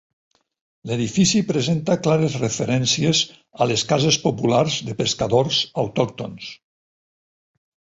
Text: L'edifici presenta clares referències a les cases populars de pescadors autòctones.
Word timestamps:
L'edifici 0.91 1.41
presenta 1.49 1.97
clares 2.07 2.39
referències 2.45 3.23
a 3.61 3.69
les 3.75 3.87
cases 3.95 4.21
populars 4.27 4.83
de 4.91 5.01
pescadors 5.05 5.65
autòctones. 5.87 6.55